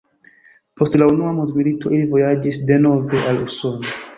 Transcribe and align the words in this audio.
Post 0.79 0.95
la 1.01 1.09
unua 1.17 1.35
mondmilito 1.41 1.93
ili 1.99 2.09
vojaĝis 2.15 2.61
denove 2.73 3.25
al 3.35 3.45
Usono. 3.49 3.97